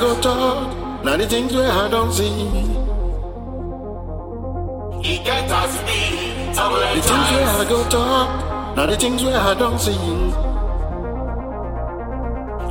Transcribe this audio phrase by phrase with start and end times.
[0.00, 1.04] go talk.
[1.04, 2.32] Now the things where I don't see.
[5.06, 6.00] He can't touch me.
[6.56, 8.28] Double the things where I go talk.
[8.76, 9.92] Now the things where I don't see.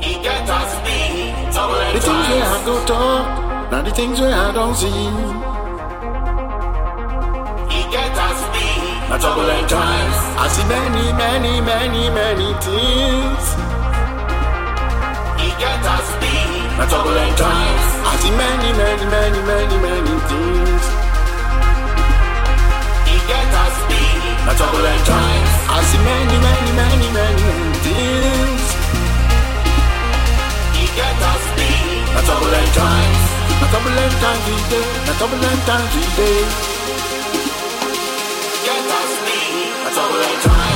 [0.04, 0.98] He can't touch me.
[1.54, 3.24] Double the things where I go talk.
[3.70, 5.02] Now the things where I don't see.
[7.74, 8.66] He can't touch me.
[9.70, 10.16] Times.
[10.42, 13.44] I see many, many, many, many things.
[15.40, 15.82] He can't
[16.80, 17.84] Na turbulent times.
[18.08, 20.84] I see many, many, many, many, many things.
[23.08, 24.22] He get us speed.
[24.48, 25.50] Na turbulent times.
[25.76, 28.64] I see many, many, many, many, many things.
[30.76, 32.00] He get us speed.
[32.16, 33.20] Na turbulent times.
[33.60, 34.86] Na turbulent times we dey.
[35.06, 36.40] Na turbulent times we dey.
[38.64, 39.68] Get us speed.
[39.84, 40.69] Na turbulent times.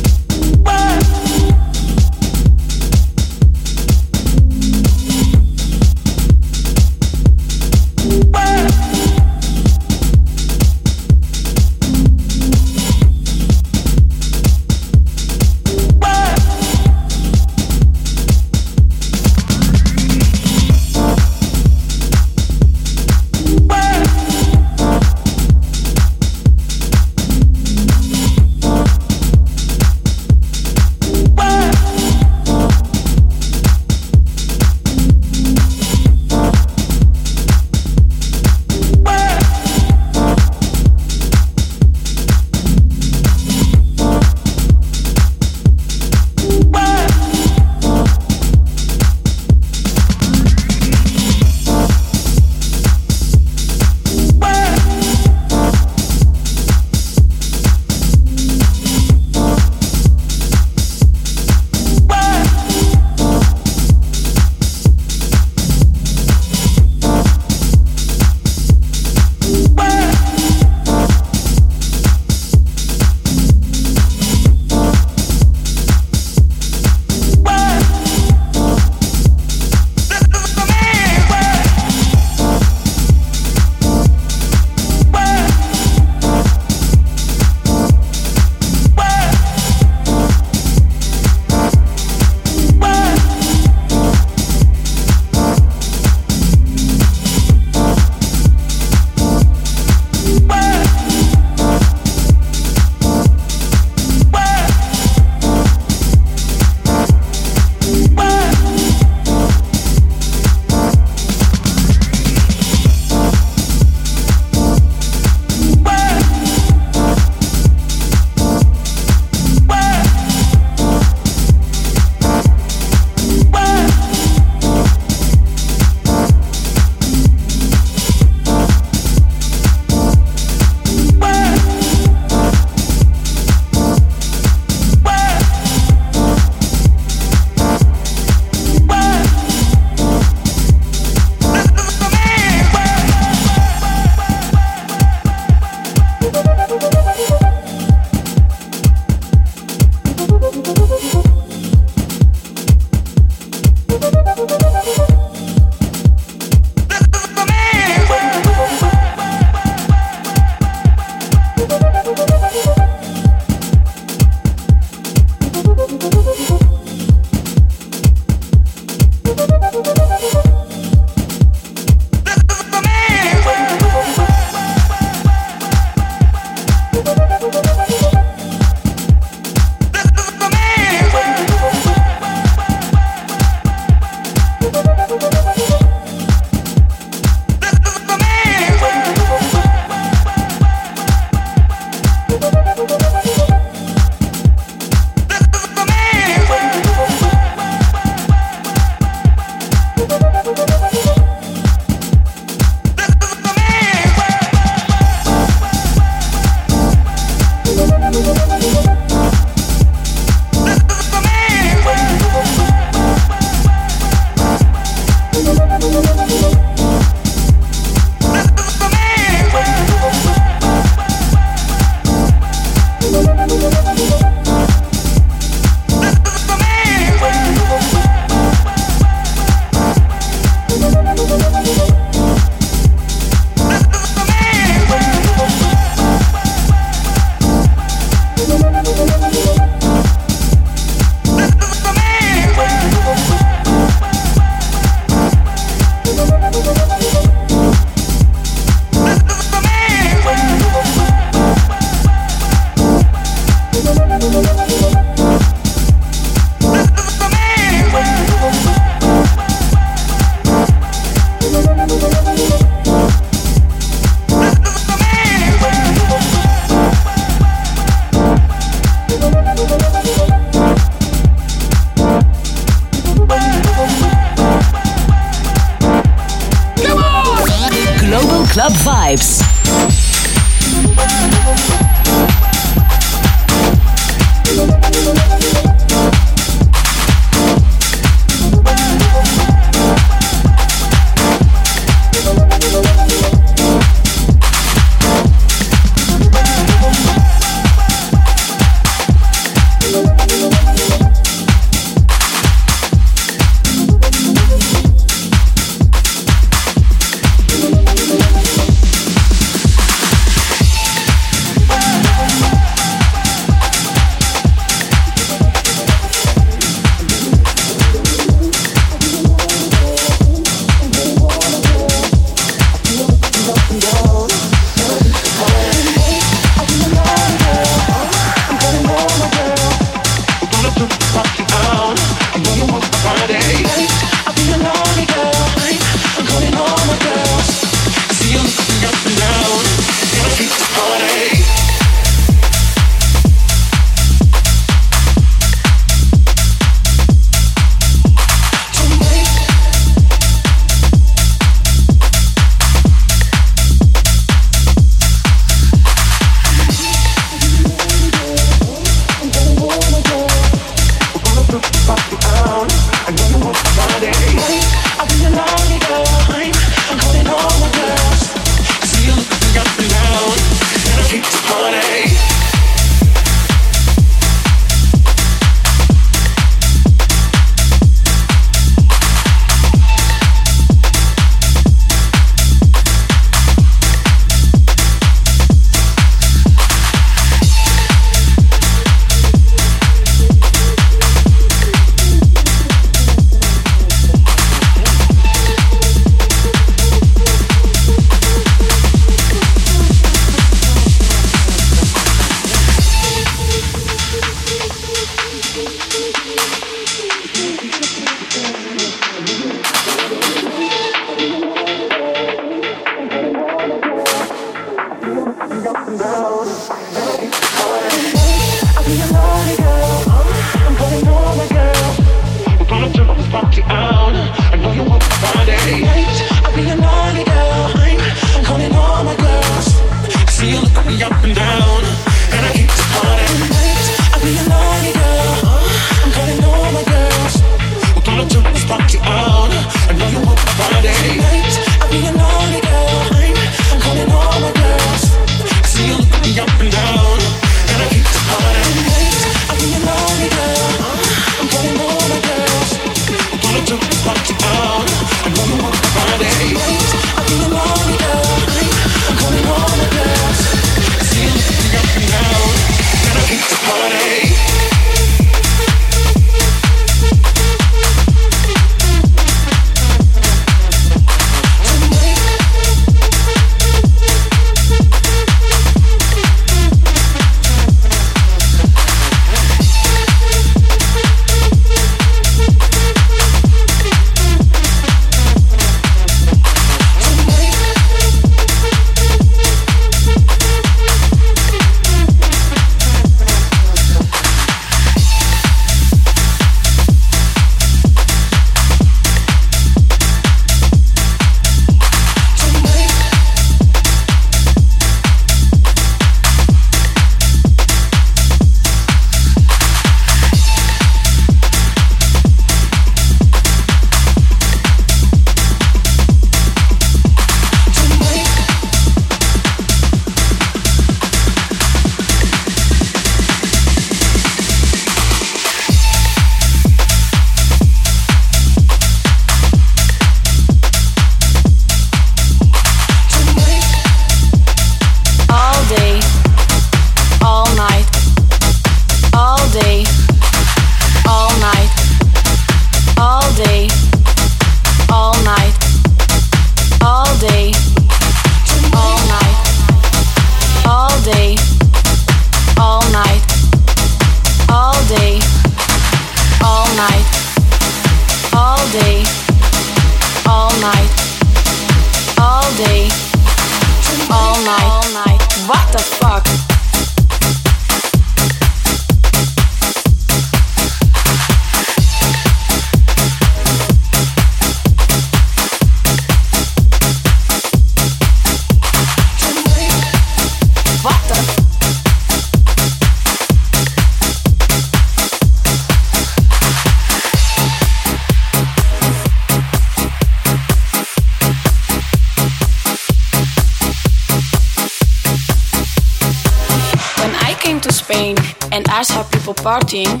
[599.28, 600.00] People partying,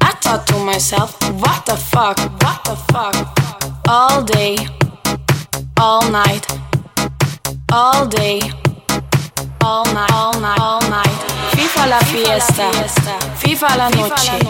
[0.00, 3.12] I thought to myself, what the fuck, what the fuck?
[3.86, 4.56] All day,
[5.78, 6.46] all night,
[7.70, 8.40] all day,
[9.60, 11.16] all night, all night, all night.
[11.52, 12.72] FIFA la fiesta,
[13.44, 14.40] FIFA la noche,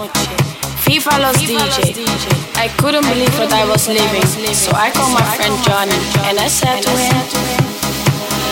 [0.86, 2.06] FIFA los DJ.
[2.54, 5.98] I couldn't believe what I was living, so I called my friend Johnny
[6.30, 7.16] and I said to him,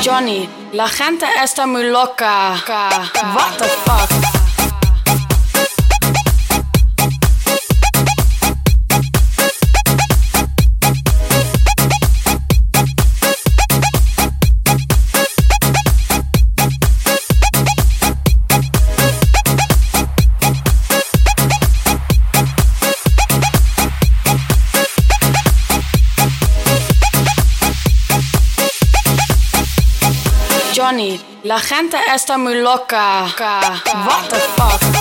[0.03, 2.59] Johnny, la gente está muy loca.
[2.67, 4.50] What the fuck?
[31.01, 33.25] Johnny, la gente está muy loca.
[33.39, 35.00] What the fuck?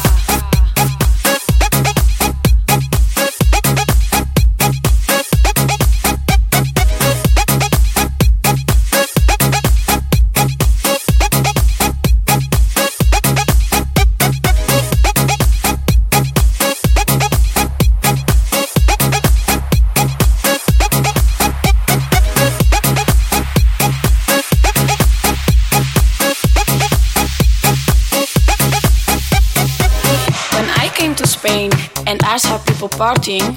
[32.10, 33.56] And I saw people partying,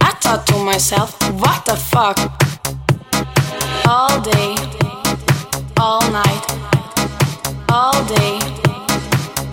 [0.00, 2.16] I thought to myself, what the fuck?
[3.88, 4.54] All day,
[5.80, 6.44] all night,
[7.68, 8.38] all day,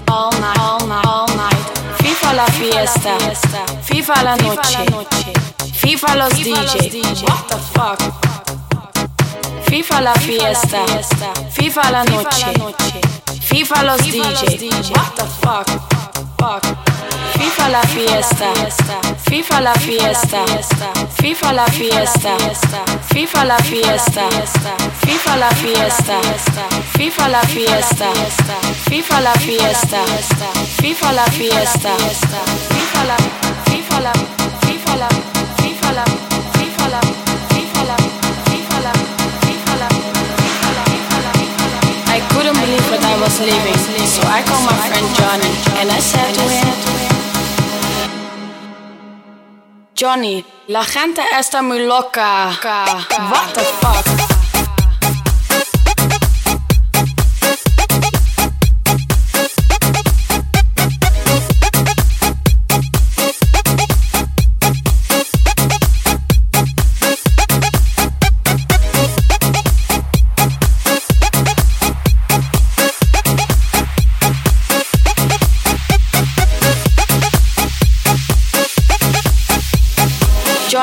[0.08, 1.66] all night, all night, all night.
[2.02, 3.18] FIFA la fiesta,
[3.82, 5.34] FIFA la noche,
[5.82, 7.26] FIFA los DJ.
[7.26, 8.00] What the fuck?
[9.66, 10.86] FIFA la fiesta,
[11.50, 12.54] FIFA la noche,
[13.42, 14.62] FIFA los DJ.
[14.94, 15.68] What the fuck?
[16.38, 16.95] Fuck.
[17.38, 18.54] FIFA la fiesta,
[19.30, 20.46] FIFA la fiesta,
[21.22, 22.36] FIFA la fiesta,
[23.14, 24.28] FIFA la fiesta,
[25.04, 26.20] FIFA la fiesta,
[26.98, 28.10] FIFA la fiesta,
[28.88, 30.00] FIFA la fiesta,
[30.82, 31.96] FIFA la fiesta,
[32.70, 33.18] FIFA la,
[33.66, 34.14] FIFA la,
[34.62, 35.10] FIFA la, FIFA la,
[35.58, 36.06] FIFA la,
[36.54, 37.00] FIFA la,
[37.52, 37.98] FIFA la,
[38.46, 39.58] FIFA la, FIFA
[40.76, 45.92] la, I couldn't believe what I was living, so I called my friend Johnny and
[45.92, 47.05] I said to him,
[49.98, 52.50] Johnny, la gente está muy loca.
[52.62, 54.35] What the fuck?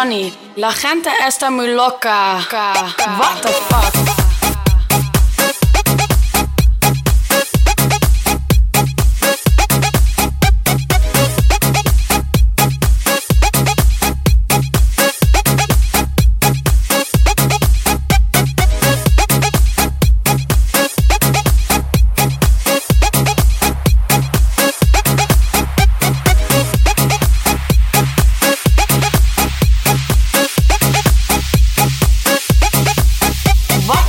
[0.02, 2.40] Johnny, la gente está muy loca.
[2.50, 4.11] What the fuck?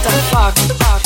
[0.04, 0.56] the fuck?
[0.80, 1.03] fuck.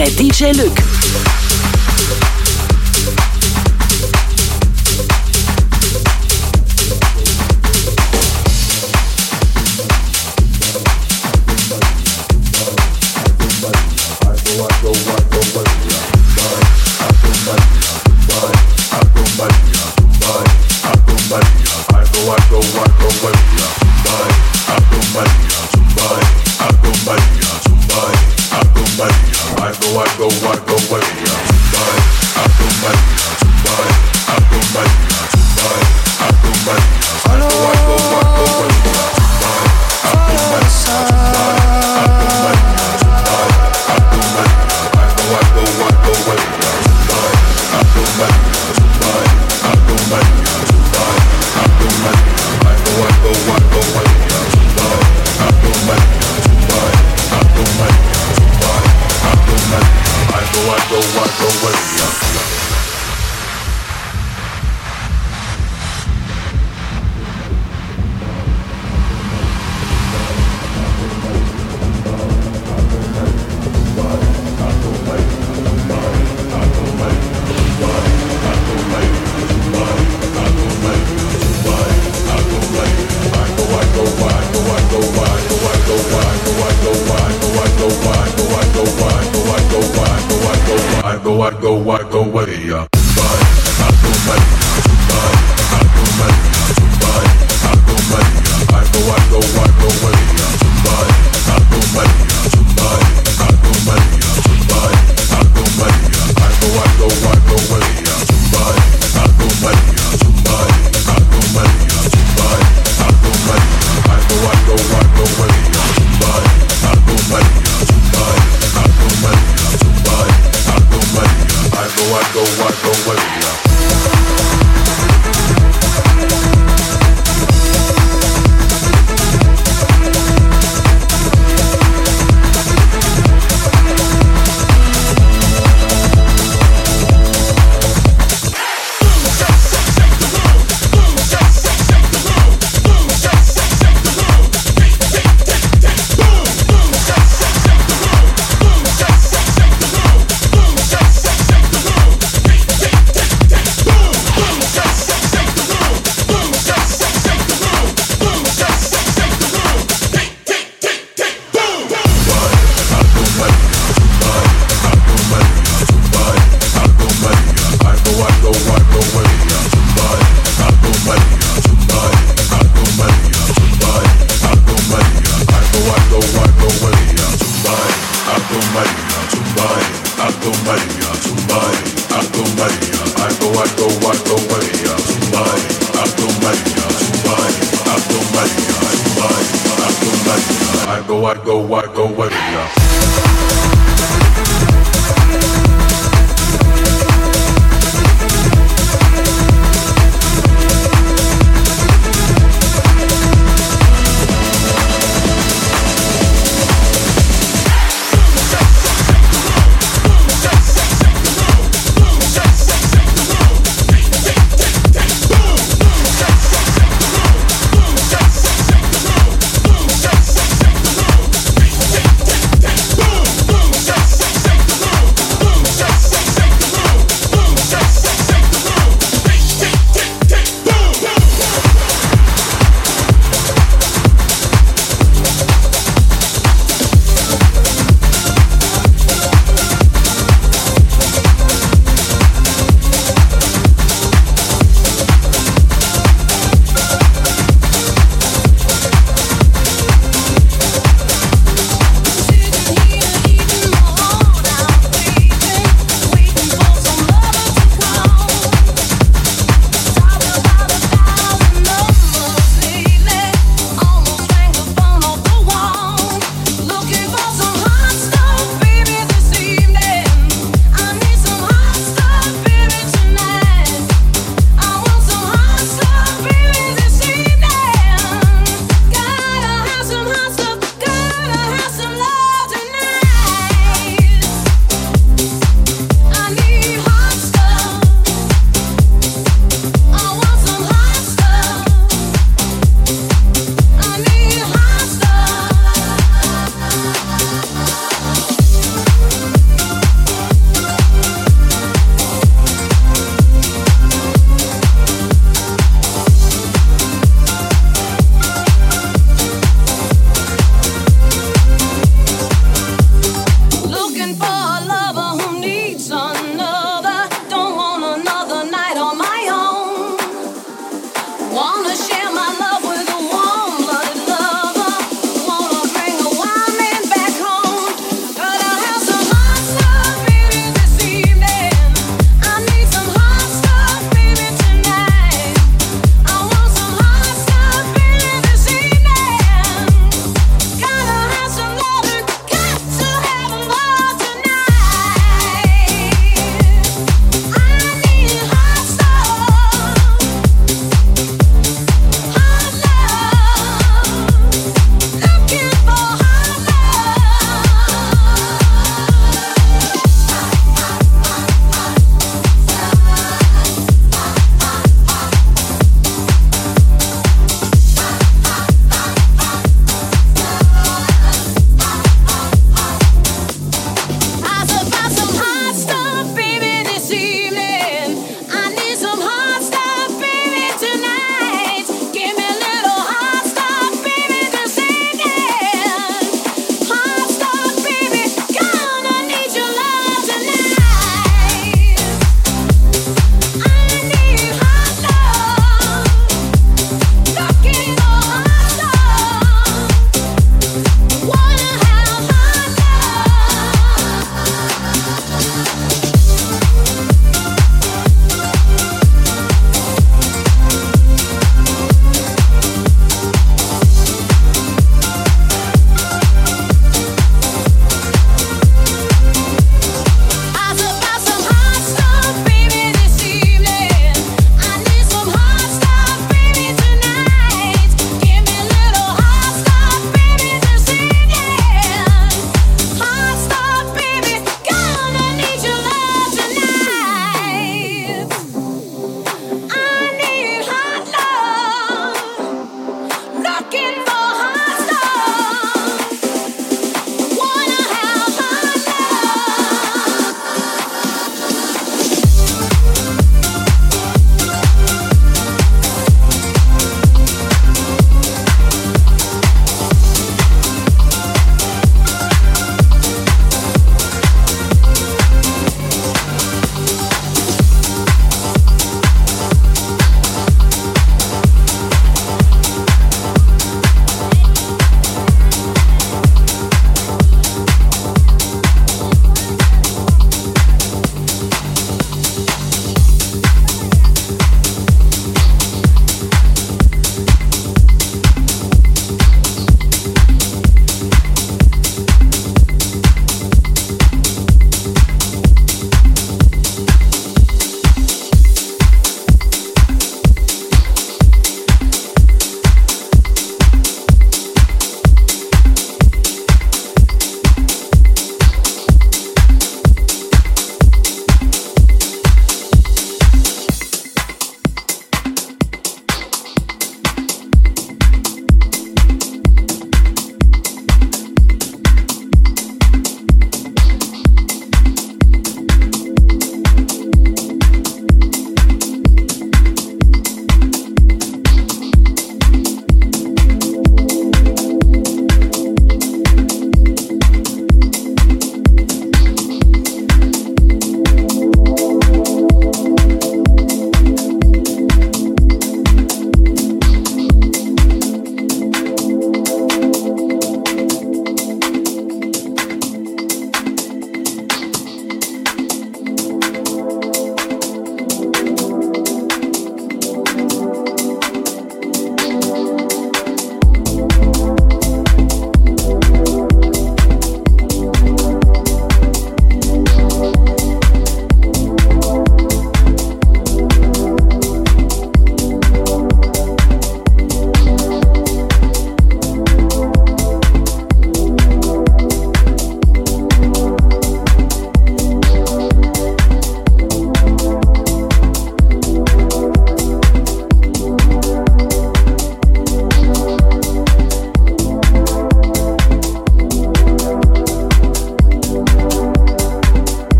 [0.00, 0.79] Vibes met DJ Luke.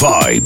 [0.00, 0.39] Club